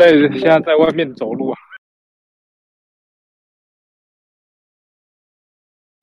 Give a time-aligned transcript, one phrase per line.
[0.00, 1.58] 在现在在外面走路啊。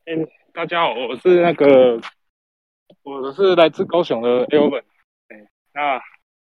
[0.06, 2.00] 嗯，大家好，我是那个，
[3.02, 4.84] 我是来自高雄的 Elvin，
[5.30, 6.00] 哎，那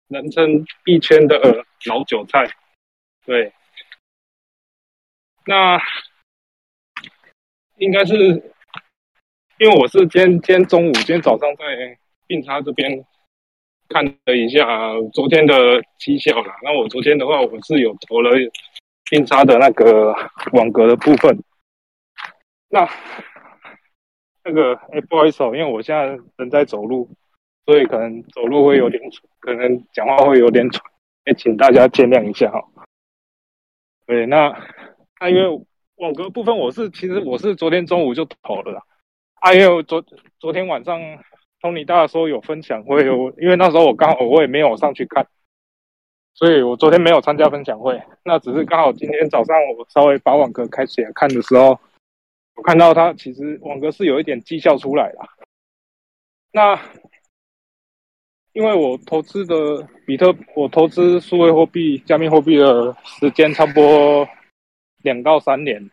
[0.08, 2.44] 人称一圈的老韭菜，
[3.24, 3.52] 对，
[5.46, 5.80] 那
[7.76, 8.16] 应该是
[9.58, 11.96] 因为我是今天今天中午今天早上在
[12.26, 13.06] 并差这边。
[13.88, 15.54] 看了一下昨天的
[15.98, 18.30] 绩效啦，那我昨天的话，我是有投了
[19.12, 20.14] 印刷的那个
[20.52, 21.38] 网格的部分。
[22.70, 22.88] 那
[24.42, 27.08] 那个哎，不好意思哦，因为我现在人在走路，
[27.66, 29.02] 所以可能走路会有点，
[29.40, 30.82] 可能讲话会有点喘，
[31.26, 32.64] 哎，请大家见谅一下哈。
[34.06, 34.56] 对，那
[35.20, 35.64] 那因为
[35.96, 38.82] 网格部分，我是其实我是昨天中午就投了啦，
[39.40, 40.02] 啊，因为昨
[40.38, 40.98] 昨天晚上。
[41.64, 45.26] Tony 大说有分享会，我因为那时候我刚好我也没有上去看，
[46.34, 47.98] 所以我昨天没有参加分享会。
[48.22, 51.80] 那只是刚好今天早上我稍微把网格开起来看的时候，
[52.56, 55.26] 我看到它其实网格是有一点绩效出来了。
[56.52, 56.78] 那
[58.52, 64.28] 因为我投资的比特，我投资数位货币、加密货币的时间差不多
[65.02, 65.90] 两到三年。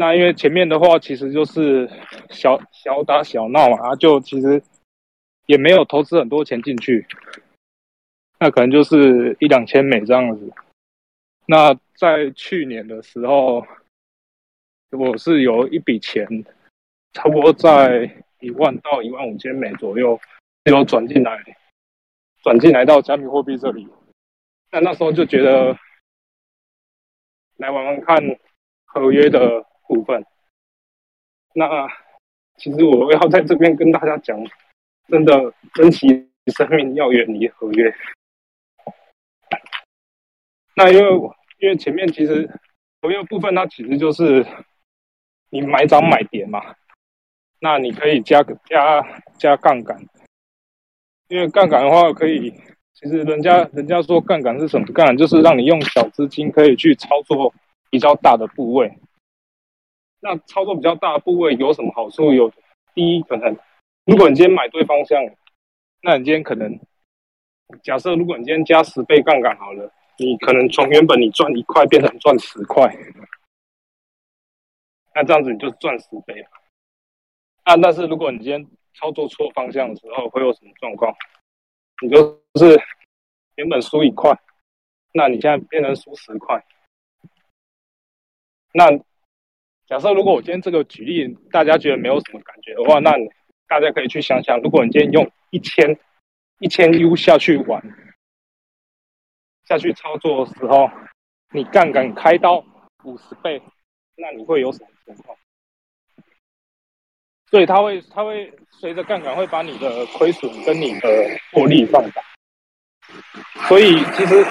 [0.00, 1.90] 那因为前面的话其实就是
[2.30, 4.62] 小小打小闹嘛，就其实
[5.46, 7.04] 也没有投资很多钱进去，
[8.38, 10.52] 那可能就是一两千美这样子。
[11.46, 13.66] 那在去年的时候，
[14.92, 16.44] 我是有一笔钱，
[17.12, 20.20] 差不多在一万到一万五千美左右，
[20.66, 21.42] 有转进来，
[22.44, 23.88] 转进来到加密货币这里。
[24.70, 25.76] 那那时候就觉得
[27.56, 28.38] 来玩玩看
[28.84, 29.66] 合约的。
[29.88, 30.24] 部分，
[31.54, 31.88] 那
[32.58, 34.38] 其实我要在这边跟大家讲，
[35.08, 37.92] 真的珍惜生命，要远离合约。
[40.76, 41.10] 那因为
[41.58, 42.48] 因为前面其实
[43.02, 44.46] 合约部分，它其实就是
[45.50, 46.76] 你买涨买跌嘛，
[47.58, 49.02] 那你可以加加
[49.38, 49.98] 加杠杆，
[51.28, 52.50] 因为杠杆的话可以，
[52.94, 54.86] 其实人家人家说杠杆是什么？
[54.92, 57.52] 杠杆就是让你用小资金可以去操作
[57.90, 58.98] 比较大的部位。
[60.20, 62.32] 那操作比较大部位有什么好处？
[62.32, 62.52] 有
[62.92, 63.56] 第一，可能
[64.04, 65.22] 如果你今天买对方向，
[66.02, 66.76] 那你今天可能
[67.84, 72.92] 假设，如果你今天加十倍杠杆好了，你可能从原本你赚一块变成赚十块，
[75.14, 76.48] 那这样子你就赚十倍了。
[77.62, 81.14] 啊，但是如果你今天操作错方向的时候，会有什么状况？
[82.02, 82.76] 你就是
[83.54, 84.36] 原本输一块，
[85.12, 86.64] 那你现在变成输十块，
[88.72, 88.90] 那。
[89.88, 93.12] 假设如果我今天这个举例大家觉得没有什么感觉的话，那
[93.66, 95.98] 大家可以去想想，如果你今天用一千
[96.58, 97.82] 一千 U 下去玩
[99.64, 100.90] 下去操作的时候，
[101.54, 102.62] 你杠杆开到
[103.04, 103.62] 五十倍，
[104.16, 105.34] 那你会有什么情况？
[107.50, 111.08] 所以它会它会随着杠杆会把你的亏损跟你的
[111.50, 112.22] 获利放大。
[113.68, 114.44] 所以其实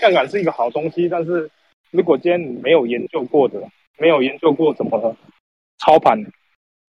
[0.00, 1.48] 杠杆是一个好东西，但是
[1.92, 3.62] 如果今天你没有研究过的。
[3.98, 5.16] 没有研究过怎么
[5.78, 6.18] 操盘，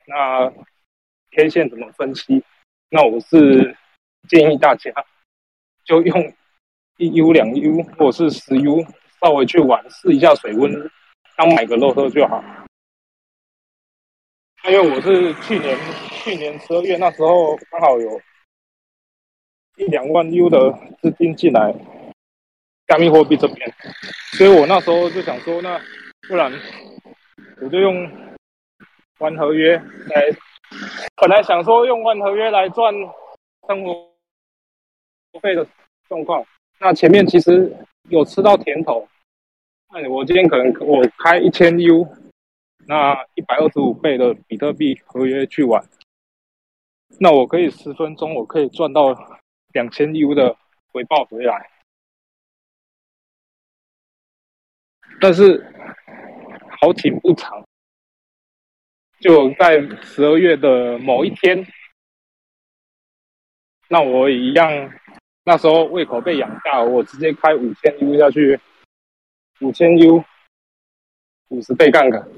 [0.06, 0.52] 那
[1.32, 2.44] K 线怎么分析？
[2.90, 3.76] 那我是
[4.28, 4.92] 建议大家
[5.84, 6.34] 就用
[6.98, 8.84] 一 U 两 U 或者是十 U
[9.22, 10.72] 稍微去玩试一下水温，
[11.36, 12.44] 当买个肉喝就好。
[14.66, 15.78] 因为我是去年
[16.12, 18.22] 去年十二月那时候刚好有
[19.78, 21.74] 一两万 U 的资金进来
[22.88, 23.74] 加密货币这边，
[24.34, 25.80] 所以我那时候就想说，那
[26.28, 26.52] 不然。
[27.60, 28.10] 我就用
[29.18, 30.30] 玩合约来，
[31.16, 32.94] 本来想说用玩合约来赚
[33.68, 34.10] 生活
[35.42, 35.68] 费的
[36.08, 36.46] 状况，
[36.80, 37.76] 那前面其实
[38.10, 39.08] 有吃到甜头。
[39.90, 42.08] 那我今天可能我开一千 U，
[42.86, 45.84] 那一百二十五倍的比特币合约去玩，
[47.20, 49.16] 那我可以十分钟我可以赚到
[49.74, 50.56] 两千 U 的
[50.92, 51.72] 回报回来，
[55.20, 55.74] 但是。
[56.80, 57.66] 好景不长，
[59.20, 61.66] 就在十二月的某一天，
[63.90, 64.70] 那我一样，
[65.44, 68.60] 那时候胃口被养大，我直接开五千 U 下去，
[69.62, 70.24] 五千 U，
[71.50, 72.30] 五十倍杠杆。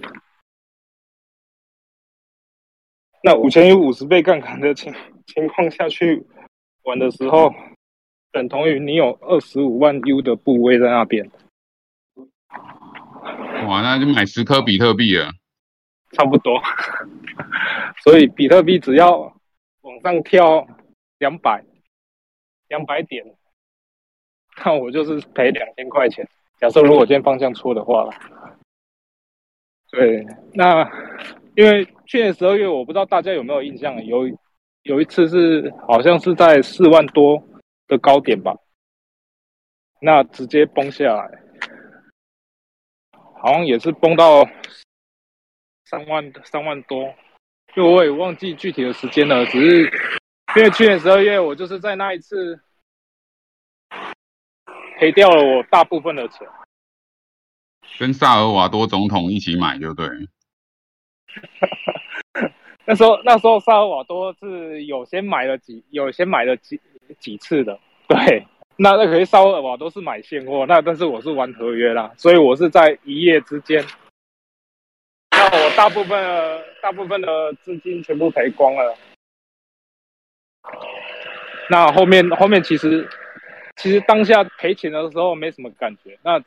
[3.21, 4.93] 那五千 U 五十倍杠杆的情
[5.25, 6.25] 情况下去
[6.83, 7.53] 玩的时候，
[8.31, 11.29] 等同于你有二十五万 U 的部位在那边。
[13.67, 15.31] 哇，那就买十颗比特币了，
[16.11, 16.61] 差不多。
[18.03, 19.17] 所以比特币只要
[19.81, 20.65] 往上跳
[21.17, 21.63] 两百
[22.69, 23.25] 两百点，
[24.63, 26.27] 那我就是赔两千块钱。
[26.57, 28.09] 假设如果今天方向错的话，
[29.91, 30.89] 对，那
[31.55, 34.29] 因为去年十二月，我不知道大家有没有印象，有
[34.83, 37.43] 有一次是好像是在四万多
[37.87, 38.55] 的高点吧，
[40.01, 41.43] 那直接崩下来，
[43.41, 44.47] 好像也是崩到
[45.85, 47.13] 三万三万多，
[47.73, 49.83] 就我也忘记具体的时间了，只是
[50.55, 52.59] 因为去年十二月我就是在那一次。
[54.99, 56.45] 赔掉了我大部分的钱，
[57.97, 60.05] 跟萨尔瓦多总统一起买就对。
[62.83, 66.81] 那时候那时候萨尔瓦多是有先买了几有先买了几
[67.17, 68.45] 几次的，对。
[68.79, 73.85] 那那可是萨尔瓦多是买现货，那但是我是玩合约啦，所以我是在一夜之间，
[75.31, 78.95] 那我大部分大部分的资金全部赔光了。
[81.69, 83.07] 那后面后面其实。
[83.81, 86.37] 其实当下赔钱的时候没什么感觉，那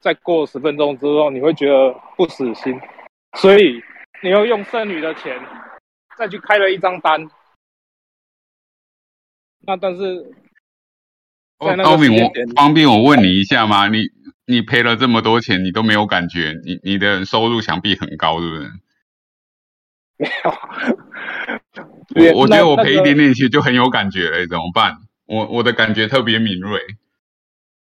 [0.00, 2.80] 再过十分钟之后，你会觉得不死心，
[3.36, 3.82] 所以
[4.22, 5.38] 你又用剩余的钱
[6.16, 7.20] 再去开了一张单。
[9.66, 10.32] 那但是，
[11.58, 13.88] 高敏，我方便我问你一下吗？
[13.88, 14.04] 你
[14.46, 18.70] 你赔了这么多钱，你都没有感觉，你你的收入想必很高，是不是？
[22.14, 24.96] 没有，我我觉得我赔一点点钱就很有感觉了，怎么办？
[25.26, 26.80] 我我的感觉特别敏锐，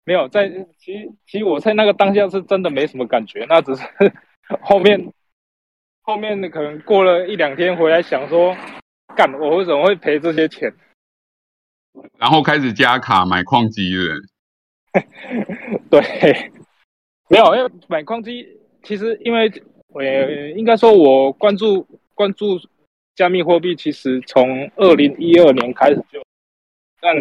[0.04, 3.82] 没有在，其实其实我在那个当下是真的没什么感觉，那只是
[4.62, 5.12] 后面
[6.02, 8.56] 后面可能过了一两天回来想说，
[9.16, 10.72] 干我为什么会赔这些钱？
[12.18, 14.14] 然后开始加卡买矿机了。
[15.90, 16.52] 对，
[17.28, 18.46] 没有，因为买矿机
[18.82, 19.50] 其实因为
[19.88, 22.60] 我也应该说我关注关注
[23.14, 26.22] 加密货币，其实从二零一二年开始就。
[27.00, 27.14] 但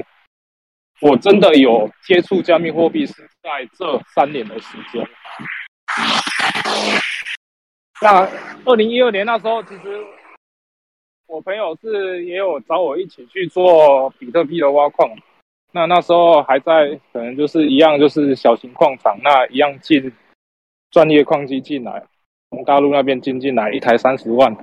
[1.01, 5.05] 我真的有接触加密货币是在这三年的时间。
[8.01, 8.27] 那
[8.65, 9.81] 二零一二年那时候，其实
[11.33, 15.09] 我朋友是也有找我一起去做比特币的挖矿。
[15.71, 20.13] 那那时候还在，可能就是一样，就是小型矿场，那一样进
[20.91, 22.05] 专业矿机进来，
[22.51, 24.55] 从大陆那边进进来一台三十万。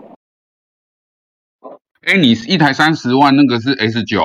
[2.02, 4.22] 哎，你一台三十万，那个是 S 九。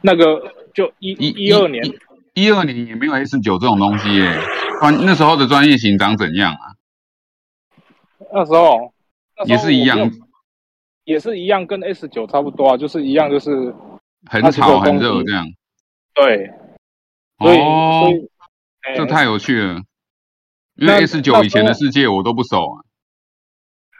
[0.00, 1.84] 那个就一一二年，
[2.32, 4.32] 一二年也没有 S 九这种东西耶。
[4.80, 6.64] 专那时候的专业型长怎样啊？
[8.32, 8.94] 那时候
[9.44, 10.10] 也是一样，
[11.06, 13.74] 也是一样，跟 S 九差不多啊，就是一样，就是
[14.30, 15.46] 很吵很热这样。
[16.12, 16.50] 对，
[17.38, 18.12] 哦，
[18.94, 19.80] 这太有趣了。
[20.74, 22.84] 因为 S 九以前的世界我都不熟啊。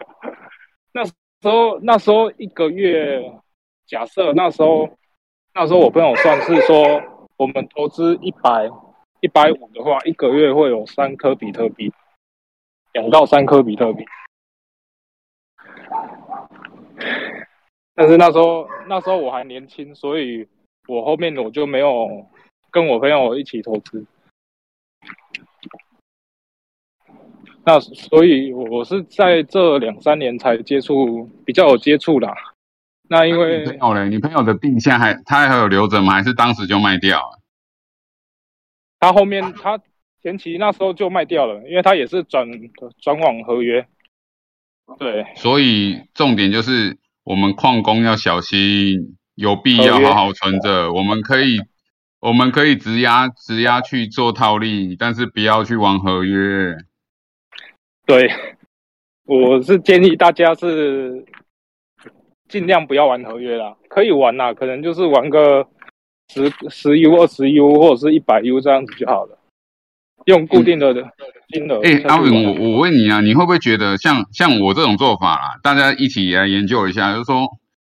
[0.93, 1.13] 那时
[1.43, 3.41] 候那时候一个月，
[3.87, 4.91] 假设那时候。
[5.59, 7.03] 那时候我朋友算是说，
[7.39, 8.69] 我们投资一百
[9.23, 11.91] 一百五的话，一个月会有三颗比特币，
[12.93, 14.05] 两到三颗比特币。
[17.97, 20.47] 但是那时候那时候我还年轻，所以
[20.87, 22.27] 我后面我就没有
[22.71, 24.07] 跟我朋友一起投资。
[27.65, 32.33] 那所以我是在这两三年才接触，比较有接触啦。
[33.09, 36.13] 那因为朋友嘞，你朋友的币现在还他还有留着吗？
[36.13, 37.41] 还是当时就卖掉了？
[39.01, 39.81] 他后面他
[40.23, 42.47] 前期那时候就卖掉了，因为他也是转
[42.99, 43.87] 转往合约。
[44.99, 50.93] 对，所以重点就是我们矿工要小心，有币要好好存着。
[50.93, 51.59] 我们可以
[52.21, 56.77] 我们可以直押直押去做套利，但是不要去玩合约。
[58.07, 58.31] 对，
[59.25, 61.27] 我是建议大家是。
[62.49, 65.67] 尽量不要玩合约啦，可以玩啦，可能就是玩个
[66.29, 69.37] 十十 U、二十 U 或者是一百 U 这样子就好了，
[70.27, 70.95] 用固定的
[71.49, 71.81] 金额。
[71.83, 75.47] 哎，阿伟，我我问你啊，你会不会觉得像像我这种做法啊？
[75.63, 77.47] 大家一起来研究一下，就是说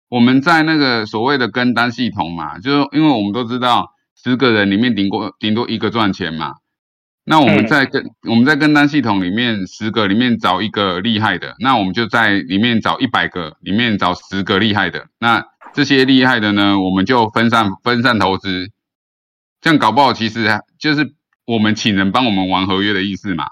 [0.09, 6.55] 我们在那个所谓的跟单系统嘛，就是因为我们都知道十个人里面顶过顶多一个赚钱嘛。
[7.25, 18.71] 那我们在跟我们在跟单系统里面十个里面找一个厉害的，那我们就在里面找一百个里面找十个厉害的，那这些厉害的呢，我们就分散分散投资，
[19.61, 21.13] 这样搞不好其实就是
[21.49, 23.49] 我们请人帮我们玩合约的意思嘛？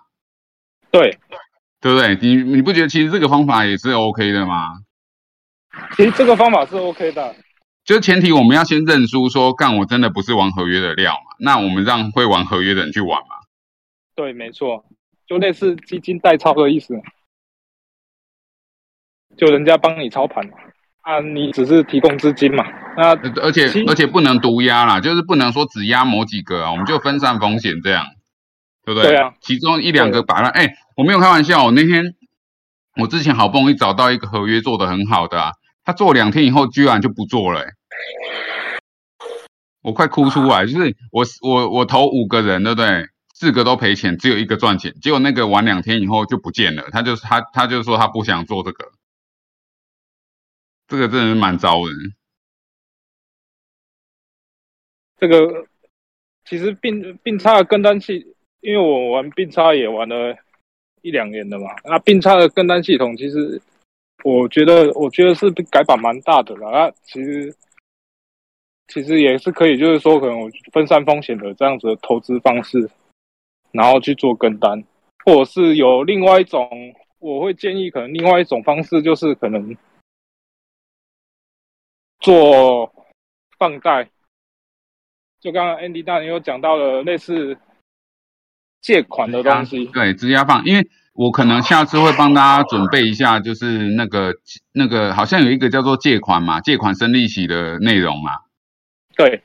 [0.92, 1.18] 对，
[1.82, 2.16] 对不对？
[2.22, 4.84] 你你不觉得其实这个方法也是 OK 的吗？
[5.96, 7.36] 其实这个方法是 OK 的，
[7.84, 13.36] 就前提我们要先认输，说干我真的不是玩合约的料嘛，那我们让会玩合约的人去玩嘛。
[14.14, 14.86] 对，没错，
[15.26, 17.02] 就类似基金代操的意思，
[19.36, 20.58] 就人家帮你操盘嘛，
[21.08, 22.66] 啊，你只是提供资金嘛，
[22.98, 28.06] 那而且而且不能独压啦，就是不能说只压某几个啊，我们就分散风险这样，
[28.84, 29.12] 对不对？
[29.12, 32.04] 对啊，其中一两个摆烂，哎，我没有开玩笑，我那天
[33.00, 35.52] 我之前好不容易找到一个合约做得很好的、啊，
[35.86, 37.68] 他做两天以后居然就不做了、欸，
[39.82, 43.06] 我快哭出来，就是我我我投五个人，对不对？
[43.34, 48.90] 四个都赔钱，只有一个赚钱，结果那个玩两天以后就不见了，他就他他就说他不想做这个，
[50.88, 51.92] 这个真的是蛮糟的。
[55.18, 55.68] 这个
[56.46, 60.36] 其实并并差的跟单系，因为我玩并差也玩了
[61.02, 63.62] 一两年了嘛，那并差的跟单系统其实
[64.24, 67.56] 我觉得我觉得是改版蛮大的啦，那其实
[68.88, 72.90] 其实也是可以，就是说可能我分散风险的这样子的投资方式，
[73.72, 74.82] 然后去做跟单，
[75.26, 76.70] 或者是有另外一种，
[77.20, 79.76] 我会建议可能另外一种方式就是可能
[82.28, 82.92] 做
[83.58, 84.10] 放贷。
[85.40, 87.58] 就刚刚 Andy 大人有讲到了类似
[88.82, 94.34] 借款的东西，对，质押放，因为我可能下次会帮大家准备一下，就是那个
[94.74, 98.32] 那个好像有一个叫做借款嘛，借款生利息的内容嘛。
[99.16, 99.42] 对，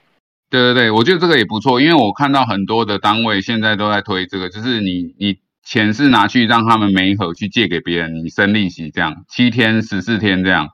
[0.51, 10.71] 对对对，我觉得这个也不错，因为我看到很多的单位现在都在推这个，就是你你钱是拿去让他们每一盒去借给别人，你生利息这样，七天十四天这样。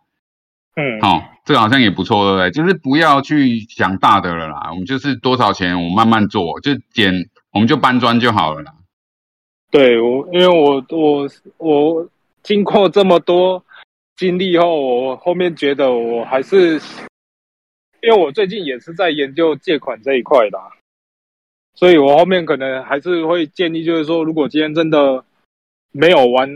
[0.80, 2.50] 嗯，好、这个好像也不错，对不对？
[2.52, 7.12] 就是不要去想大的了啦，我们就是多少钱，我们慢慢做，就减，
[7.52, 8.72] 我们就搬砖就好了啦。
[9.72, 12.08] 对我，因为我我我
[12.44, 13.64] 经过这么多
[14.14, 16.74] 经历后，我后面觉得我还是，
[18.00, 20.70] 因为我最近也是在研究借款这一块的啊、
[21.74, 25.24] 所以我后面可能还是会建议，就是说，如果今天真的
[25.90, 26.48] 没有玩、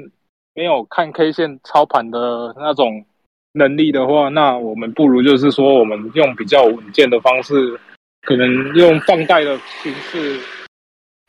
[0.55, 3.05] 没有看 K 线操盘的那种
[3.53, 7.79] 能力的话，那我们不如就是说，我们用比较稳健的方式，
[8.23, 10.41] 可能用放贷的形式，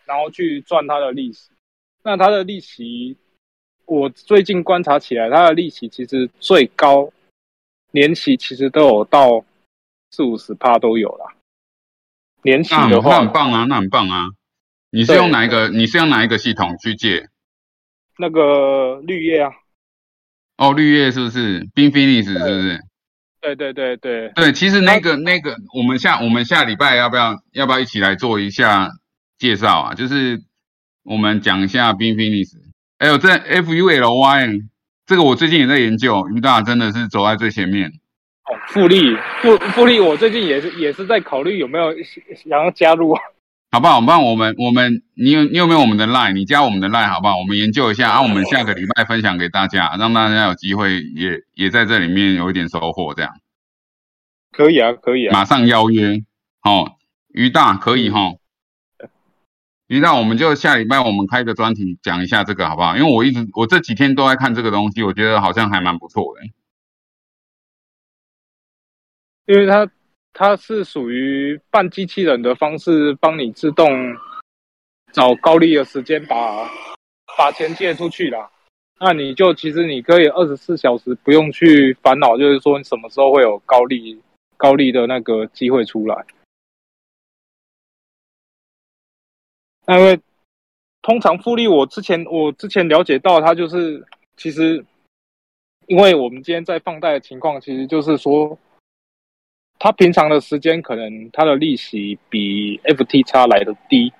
[0.05, 1.51] 然后去赚它的利息。
[2.03, 3.17] 那它的利息，
[3.85, 7.11] 我最近观察起来，它的利息其实最高
[7.91, 9.43] 年息其实都有到
[10.11, 11.33] 四五十趴都有啦。
[12.41, 14.29] 年息的话那很棒啊，那很棒啊。
[14.89, 15.69] 你是用哪一个？
[15.69, 17.29] 你是用哪一个系统去借？
[18.17, 19.51] 那个绿叶啊，
[20.63, 21.67] 哦，绿叶是不是？
[21.75, 22.79] 冰菲尼斯是不是？
[23.41, 28.89] 对对对对，对，其实那个那个，我们下我们下礼拜要不要要不要一起来做一下
[29.37, 29.93] 介绍啊？
[29.93, 30.39] 就是
[31.03, 32.57] 我们讲一下冰菲尼斯。
[32.97, 34.47] 还有这 F U L Y，
[35.05, 37.89] 这个我最近也在研究，于大真的是走在最前面。
[38.45, 43.13] 哦，复利复复利，我最近也是也是在考虑有没有想要加入。
[43.73, 43.99] 好不好？
[43.99, 46.33] 不然我们我们你有你有没有我们的 line？
[46.33, 47.39] 你加我们的 line 好不好？
[47.39, 53.33] 我们研究一下，啊，我们下个礼拜分享给大家，让大家有机会也也在这里面有一点收获，这样
[54.51, 56.21] 可以啊，可以啊，马上邀约。
[56.61, 56.97] 哦，
[57.29, 58.35] 于大可以哈。
[59.87, 62.95] 于大，我们就下礼拜我们开个专题讲一下这个好不好？
[62.95, 66.43] 因为我一直我这几天都在看这个东西，我觉得好像还蛮不错的。
[69.51, 69.89] 因为它
[70.33, 74.17] 它是属于半机器人的方式，帮你自动
[75.11, 76.67] 找高利的时间把
[77.37, 78.49] 把钱借出去啦。
[78.99, 84.19] 那你就其实你可以二十四小时不用去烦恼，就是说你什么时候会有高利
[84.57, 86.25] 高利的那个机会出来。
[89.85, 90.19] 那因为
[91.01, 94.05] 通常复利，我之前我之前了解到，它就是
[94.37, 94.83] 其实，
[95.87, 98.57] 因为我们今天在放贷的情况，其实就是说，
[99.83, 104.13] 它平常的时间可能它的利息比 FT 差来的低，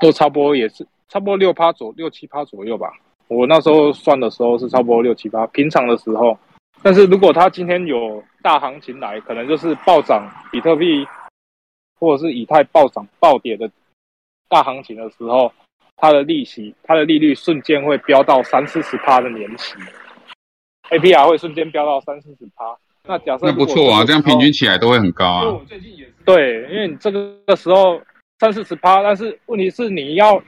[0.00, 2.92] 都差不多也是差不多六趴左六七趴左右吧。
[3.26, 6.38] 我那时候算的时候是差不多六七趴，平常的时候。
[6.80, 11.04] 但是如果它今天有大行情来，可能就是暴涨比特币
[11.98, 13.68] 或者是以太暴涨暴跌的
[14.48, 15.52] 大行情的时候，
[15.96, 19.74] 它的利息它的利率瞬间会飙到三四十趴的年息
[20.90, 22.78] ，APR 会瞬间飙到三四十趴。
[23.08, 25.42] 那假设那不错啊，这样平均起来都会很高啊。
[25.42, 28.00] 因为我最近也是对，因为你这个时候
[28.38, 30.42] 三四十趴，但是问题是你要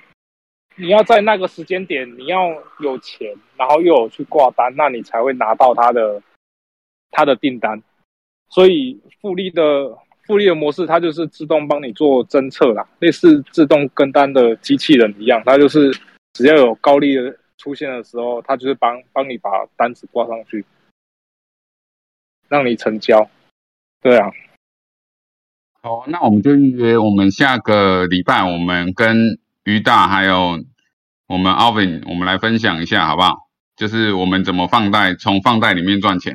[0.76, 2.50] 你要在那个时间点你要
[2.80, 6.22] 有钱，然后又有去挂单，那你才会拿到他的
[7.10, 7.82] 他的订单。
[8.50, 15.90] 所以复利的复利的模式，它就是自动帮你做侦测啦，类似自动跟单的机器人一样，它就是
[16.34, 20.64] 只要有高利的出现的时候，它就是帮帮你把单子挂上去，
[22.50, 23.30] 让你成交。
[24.02, 24.30] 对啊。
[25.82, 30.62] 好，那我们就预约，我们下个礼拜我们跟于大还有
[31.26, 33.48] 我们 Alvin，我们来分享一下好不好？
[33.76, 36.34] 就是我们怎么放贷，从放贷里面赚钱。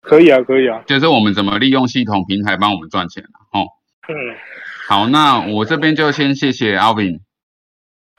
[0.00, 0.82] 可以啊，可以啊。
[0.86, 3.66] 就是我们怎么利用系统平台帮我们赚钱哦。
[4.08, 4.14] 嗯，
[4.88, 7.20] 好，那我这边就先谢谢 Alvin。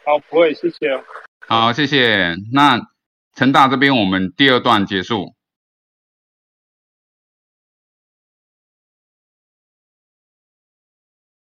[0.06, 1.02] 好，不会，谢谢。
[1.48, 2.36] 好，谢谢。
[2.52, 2.80] 那
[3.34, 5.34] 成大这边我们第二段结束。